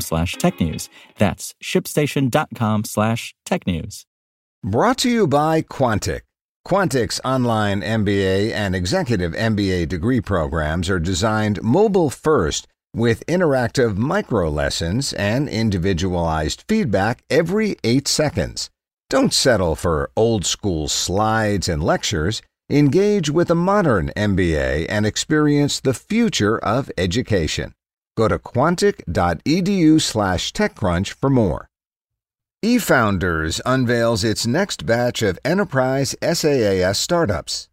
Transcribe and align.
slash 0.00 0.36
technews. 0.36 0.88
That's 1.18 1.54
shipstation.com 1.62 2.84
slash 2.84 3.34
tech 3.44 3.66
news. 3.66 4.06
Brought 4.62 4.98
to 4.98 5.10
you 5.10 5.26
by 5.26 5.62
Quantic. 5.62 6.22
Quantic's 6.66 7.20
online 7.22 7.82
MBA 7.82 8.52
and 8.52 8.74
executive 8.74 9.32
MBA 9.32 9.86
degree 9.88 10.22
programs 10.22 10.88
are 10.88 10.98
designed 10.98 11.62
mobile 11.62 12.08
first 12.08 12.66
with 12.94 13.26
interactive 13.26 13.98
micro 13.98 14.48
lessons 14.48 15.12
and 15.12 15.48
individualized 15.48 16.64
feedback 16.66 17.22
every 17.28 17.76
eight 17.84 18.08
seconds. 18.08 18.70
Don't 19.10 19.34
settle 19.34 19.74
for 19.74 20.10
old 20.16 20.46
school 20.46 20.88
slides 20.88 21.68
and 21.68 21.84
lectures. 21.84 22.40
Engage 22.70 23.28
with 23.28 23.50
a 23.50 23.54
modern 23.54 24.10
MBA 24.16 24.86
and 24.88 25.04
experience 25.04 25.80
the 25.80 25.92
future 25.92 26.56
of 26.58 26.90
education. 26.96 27.74
Go 28.16 28.28
to 28.28 28.38
quantic.edu 28.38 30.00
slash 30.00 30.52
TechCrunch 30.52 31.12
for 31.12 31.30
more 31.30 31.68
eFounders 32.64 33.60
unveils 33.66 34.24
its 34.24 34.46
next 34.46 34.86
batch 34.86 35.20
of 35.20 35.38
enterprise 35.44 36.14
SaaS 36.22 36.98
startups 36.98 37.68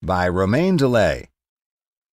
by 0.00 0.26
Romain 0.26 0.78
Dillet. 0.78 1.26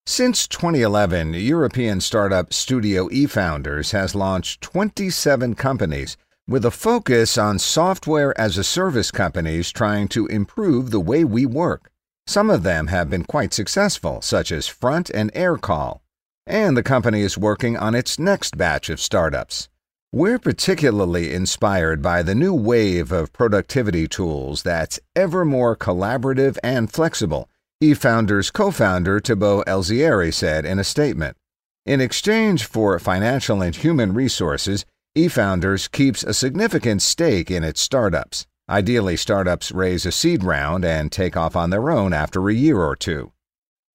Since 0.05 0.47
2011, 0.49 1.35
European 1.35 2.01
startup 2.01 2.51
Studio 2.51 3.07
eFounders 3.07 3.93
has 3.93 4.15
launched 4.15 4.59
27 4.59 5.55
companies 5.55 6.17
with 6.45 6.65
a 6.65 6.71
focus 6.71 7.37
on 7.37 7.57
software 7.57 8.37
as 8.37 8.57
a 8.57 8.65
service 8.65 9.11
companies 9.11 9.71
trying 9.71 10.09
to 10.09 10.27
improve 10.27 10.91
the 10.91 10.99
way 10.99 11.23
we 11.23 11.45
work. 11.45 11.89
Some 12.27 12.49
of 12.49 12.63
them 12.63 12.87
have 12.87 13.09
been 13.09 13.23
quite 13.23 13.53
successful, 13.53 14.21
such 14.21 14.51
as 14.51 14.67
Front 14.67 15.09
and 15.11 15.31
Aircall, 15.33 16.01
and 16.49 16.75
the 16.75 16.83
company 16.83 17.21
is 17.21 17.37
working 17.37 17.77
on 17.77 17.93
its 17.93 18.17
next 18.17 18.57
batch 18.57 18.89
of 18.89 18.99
startups. 18.99 19.69
We're 20.11 20.39
particularly 20.39 21.31
inspired 21.31 22.01
by 22.01 22.23
the 22.23 22.33
new 22.33 22.55
wave 22.55 23.11
of 23.11 23.31
productivity 23.31 24.07
tools 24.07 24.63
that's 24.63 24.99
ever 25.15 25.45
more 25.45 25.77
collaborative 25.77 26.57
and 26.63 26.91
flexible, 26.91 27.47
eFounders 27.83 28.51
co 28.51 28.71
founder 28.71 29.21
Thibaud 29.21 29.63
Elziere 29.67 30.33
said 30.33 30.65
in 30.65 30.79
a 30.79 30.83
statement. 30.83 31.37
In 31.85 32.01
exchange 32.01 32.65
for 32.65 32.97
financial 32.97 33.61
and 33.61 33.75
human 33.75 34.15
resources, 34.15 34.83
eFounders 35.15 35.89
keeps 35.91 36.23
a 36.23 36.33
significant 36.33 37.03
stake 37.03 37.51
in 37.51 37.63
its 37.63 37.79
startups. 37.79 38.47
Ideally, 38.67 39.17
startups 39.17 39.71
raise 39.71 40.07
a 40.07 40.11
seed 40.11 40.43
round 40.43 40.83
and 40.83 41.11
take 41.11 41.37
off 41.37 41.55
on 41.55 41.69
their 41.69 41.91
own 41.91 42.13
after 42.13 42.49
a 42.49 42.53
year 42.53 42.79
or 42.79 42.95
two. 42.95 43.31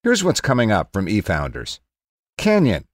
Here's 0.05 0.22
what's 0.22 0.41
coming 0.41 0.70
up 0.70 0.93
from 0.93 1.06
eFounders 1.06 1.81
Canyon 2.37 2.84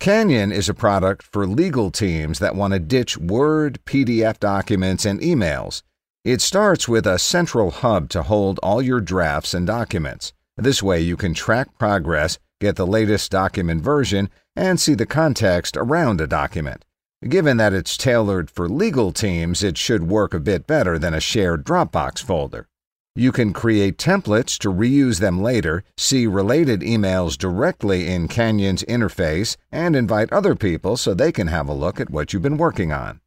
Canyon 0.00 0.50
is 0.50 0.68
a 0.68 0.74
product 0.74 1.22
for 1.22 1.46
legal 1.46 1.90
teams 1.90 2.38
that 2.38 2.56
want 2.56 2.72
to 2.72 2.80
ditch 2.80 3.16
Word, 3.18 3.78
PDF 3.84 4.40
documents, 4.40 5.04
and 5.04 5.20
emails. 5.20 5.82
It 6.24 6.40
starts 6.40 6.88
with 6.88 7.06
a 7.06 7.18
central 7.18 7.70
hub 7.70 8.08
to 8.10 8.22
hold 8.22 8.58
all 8.62 8.82
your 8.82 9.00
drafts 9.00 9.54
and 9.54 9.66
documents. 9.66 10.32
This 10.56 10.82
way, 10.82 11.00
you 11.00 11.16
can 11.16 11.34
track 11.34 11.78
progress, 11.78 12.38
get 12.60 12.76
the 12.76 12.86
latest 12.86 13.30
document 13.30 13.82
version, 13.82 14.28
and 14.56 14.80
see 14.80 14.94
the 14.94 15.06
context 15.06 15.76
around 15.76 16.20
a 16.20 16.26
document. 16.26 16.84
Given 17.28 17.58
that 17.58 17.72
it's 17.74 17.96
tailored 17.96 18.50
for 18.50 18.68
legal 18.68 19.12
teams, 19.12 19.62
it 19.62 19.78
should 19.78 20.08
work 20.08 20.34
a 20.34 20.40
bit 20.40 20.66
better 20.66 20.98
than 20.98 21.14
a 21.14 21.20
shared 21.20 21.64
Dropbox 21.64 22.22
folder. 22.22 22.66
You 23.16 23.32
can 23.32 23.52
create 23.52 23.98
templates 23.98 24.56
to 24.58 24.72
reuse 24.72 25.18
them 25.18 25.42
later, 25.42 25.82
see 25.96 26.28
related 26.28 26.80
emails 26.80 27.36
directly 27.36 28.06
in 28.06 28.28
Canyon's 28.28 28.84
interface, 28.84 29.56
and 29.72 29.96
invite 29.96 30.32
other 30.32 30.54
people 30.54 30.96
so 30.96 31.12
they 31.12 31.32
can 31.32 31.48
have 31.48 31.68
a 31.68 31.74
look 31.74 31.98
at 31.98 32.10
what 32.10 32.32
you've 32.32 32.42
been 32.42 32.56
working 32.56 32.92
on. 32.92 33.20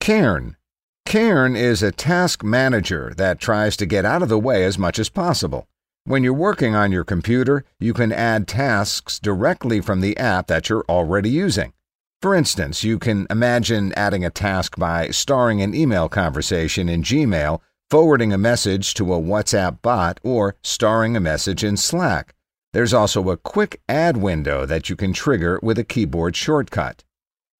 Cairn. 0.00 0.56
Cairn 1.04 1.54
is 1.54 1.82
a 1.82 1.92
task 1.92 2.42
manager 2.42 3.12
that 3.16 3.40
tries 3.40 3.76
to 3.76 3.86
get 3.86 4.06
out 4.06 4.22
of 4.22 4.30
the 4.30 4.38
way 4.38 4.64
as 4.64 4.78
much 4.78 4.98
as 4.98 5.10
possible. 5.10 5.66
When 6.04 6.24
you're 6.24 6.32
working 6.32 6.74
on 6.74 6.90
your 6.90 7.04
computer, 7.04 7.64
you 7.78 7.92
can 7.92 8.12
add 8.12 8.48
tasks 8.48 9.18
directly 9.18 9.82
from 9.82 10.00
the 10.00 10.16
app 10.16 10.46
that 10.46 10.70
you're 10.70 10.86
already 10.88 11.28
using. 11.28 11.74
For 12.22 12.34
instance, 12.34 12.82
you 12.82 12.98
can 12.98 13.26
imagine 13.30 13.92
adding 13.96 14.24
a 14.24 14.30
task 14.30 14.76
by 14.76 15.10
starring 15.10 15.60
an 15.60 15.74
email 15.74 16.08
conversation 16.08 16.88
in 16.88 17.02
Gmail 17.02 17.60
forwarding 17.90 18.32
a 18.32 18.38
message 18.38 18.92
to 18.94 19.14
a 19.14 19.20
WhatsApp 19.20 19.80
bot, 19.80 20.20
or 20.22 20.56
starring 20.62 21.16
a 21.16 21.20
message 21.20 21.64
in 21.64 21.76
Slack. 21.76 22.34
There's 22.72 22.92
also 22.92 23.30
a 23.30 23.36
quick 23.38 23.80
add 23.88 24.18
window 24.18 24.66
that 24.66 24.90
you 24.90 24.96
can 24.96 25.14
trigger 25.14 25.58
with 25.62 25.78
a 25.78 25.84
keyboard 25.84 26.36
shortcut. 26.36 27.02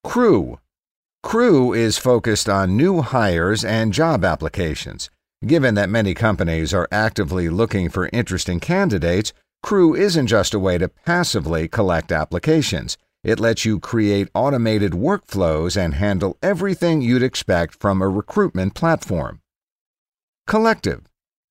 Crew. 0.04 0.58
Crew 1.22 1.72
is 1.72 1.98
focused 1.98 2.48
on 2.48 2.76
new 2.76 3.00
hires 3.00 3.64
and 3.64 3.92
job 3.92 4.24
applications. 4.24 5.10
Given 5.46 5.74
that 5.76 5.88
many 5.88 6.14
companies 6.14 6.74
are 6.74 6.88
actively 6.92 7.48
looking 7.48 7.88
for 7.88 8.10
interesting 8.12 8.60
candidates, 8.60 9.32
Crew 9.62 9.94
isn't 9.94 10.26
just 10.26 10.52
a 10.52 10.58
way 10.58 10.78
to 10.78 10.88
passively 10.88 11.68
collect 11.68 12.12
applications. 12.12 12.98
It 13.24 13.40
lets 13.40 13.64
you 13.64 13.80
create 13.80 14.28
automated 14.34 14.92
workflows 14.92 15.76
and 15.76 15.94
handle 15.94 16.36
everything 16.42 17.00
you'd 17.00 17.22
expect 17.22 17.74
from 17.74 18.00
a 18.02 18.08
recruitment 18.08 18.74
platform. 18.74 19.40
Collective. 20.48 21.03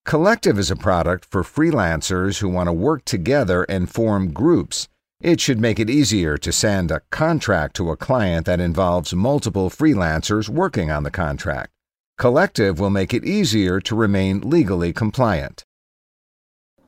Collective 0.06 0.58
is 0.58 0.72
a 0.72 0.76
product 0.76 1.24
for 1.24 1.44
freelancers 1.44 2.40
who 2.40 2.50
want 2.50 2.66
to 2.66 2.74
work 2.74 3.06
together 3.06 3.62
and 3.70 3.92
form 3.92 4.34
groups. 4.34 4.88
It 5.22 5.40
should 5.40 5.60
make 5.60 5.80
it 5.80 5.88
easier 5.88 6.36
to 6.40 6.52
send 6.52 6.90
a 6.90 7.02
contract 7.12 7.76
to 7.76 7.92
a 7.92 7.96
client 7.96 8.48
that 8.48 8.60
involves 8.60 9.14
multiple 9.14 9.70
freelancers 9.70 10.50
working 10.50 10.90
on 10.90 11.04
the 11.04 11.12
contract. 11.12 11.70
Collective 12.18 12.80
will 12.80 12.90
make 12.90 13.14
it 13.14 13.24
easier 13.24 13.80
to 13.82 13.96
remain 13.96 14.42
legally 14.42 14.94
compliant. 14.94 15.64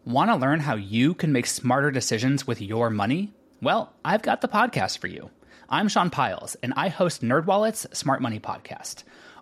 Want 0.03 0.31
to 0.31 0.35
learn 0.35 0.61
how 0.61 0.77
you 0.77 1.13
can 1.13 1.31
make 1.31 1.45
smarter 1.45 1.91
decisions 1.91 2.47
with 2.47 2.59
your 2.59 2.89
money? 2.89 3.35
Well, 3.61 3.93
I've 4.03 4.23
got 4.23 4.41
the 4.41 4.47
podcast 4.47 4.97
for 4.97 5.05
you. 5.05 5.29
I'm 5.69 5.87
Sean 5.87 6.09
Pyles, 6.09 6.55
and 6.63 6.73
I 6.75 6.87
host 6.87 7.21
NerdWallet's 7.21 7.85
Smart 7.95 8.19
Money 8.19 8.39
Podcast. 8.39 9.03